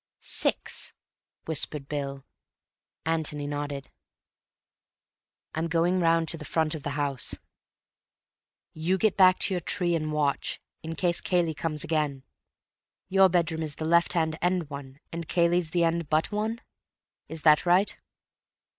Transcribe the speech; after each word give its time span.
"Six," 0.21 0.93
whispered 1.45 1.87
Bill. 1.87 2.25
Antony 3.05 3.45
nodded. 3.45 3.91
"I'm 5.53 5.67
going 5.67 5.99
round 5.99 6.27
to 6.29 6.39
the 6.39 6.43
front 6.43 6.73
of 6.73 6.81
the 6.81 6.97
house. 6.97 7.35
You 8.73 8.97
get 8.97 9.15
back 9.15 9.37
to 9.41 9.53
your 9.53 9.61
tree 9.61 9.93
and 9.93 10.11
watch, 10.11 10.59
in 10.81 10.95
case 10.95 11.21
Cayley 11.21 11.53
comes 11.53 11.83
again. 11.83 12.23
Your 13.09 13.29
bedroom 13.29 13.61
is 13.61 13.75
the 13.75 13.85
left 13.85 14.13
hand 14.13 14.39
end 14.41 14.71
one, 14.71 14.99
and 15.13 15.27
Cayley's 15.27 15.69
the 15.69 15.83
end 15.83 16.09
but 16.09 16.31
one? 16.31 16.61
Is 17.29 17.43
that 17.43 17.67
right?" 17.67 17.95